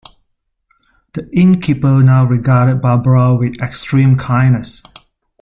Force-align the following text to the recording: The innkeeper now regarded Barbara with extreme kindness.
The 1.13 1.29
innkeeper 1.31 2.01
now 2.01 2.25
regarded 2.25 2.81
Barbara 2.81 3.35
with 3.35 3.61
extreme 3.61 4.17
kindness. 4.17 4.81